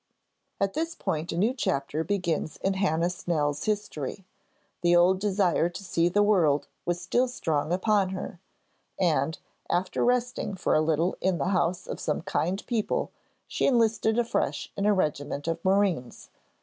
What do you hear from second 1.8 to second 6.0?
begins in Hannah Snell's history. The old desire to